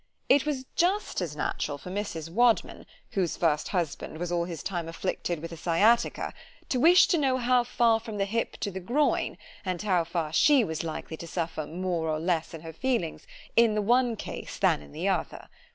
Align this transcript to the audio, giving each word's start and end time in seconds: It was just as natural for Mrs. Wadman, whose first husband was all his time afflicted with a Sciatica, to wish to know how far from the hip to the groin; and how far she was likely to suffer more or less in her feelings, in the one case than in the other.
It 0.29 0.47
was 0.47 0.65
just 0.75 1.21
as 1.21 1.35
natural 1.35 1.77
for 1.77 1.91
Mrs. 1.91 2.27
Wadman, 2.31 2.87
whose 3.11 3.37
first 3.37 3.67
husband 3.67 4.17
was 4.17 4.31
all 4.31 4.45
his 4.45 4.63
time 4.63 4.87
afflicted 4.89 5.39
with 5.39 5.51
a 5.51 5.55
Sciatica, 5.57 6.33
to 6.69 6.79
wish 6.79 7.05
to 7.09 7.19
know 7.19 7.37
how 7.37 7.63
far 7.63 7.99
from 7.99 8.17
the 8.17 8.25
hip 8.25 8.57
to 8.61 8.71
the 8.71 8.79
groin; 8.79 9.37
and 9.63 9.79
how 9.83 10.03
far 10.03 10.33
she 10.33 10.63
was 10.63 10.83
likely 10.83 11.17
to 11.17 11.27
suffer 11.27 11.67
more 11.67 12.09
or 12.09 12.19
less 12.19 12.55
in 12.55 12.61
her 12.61 12.73
feelings, 12.73 13.27
in 13.55 13.75
the 13.75 13.81
one 13.83 14.15
case 14.15 14.57
than 14.57 14.81
in 14.81 14.91
the 14.91 15.07
other. 15.07 15.49